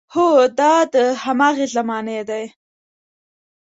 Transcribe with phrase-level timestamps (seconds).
[0.13, 0.27] هو،
[0.59, 2.43] دا د هماغې زمانې دی.